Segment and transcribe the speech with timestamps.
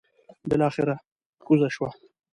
[0.49, 0.95] بلاخره
[1.45, 1.89] کوزه شوه.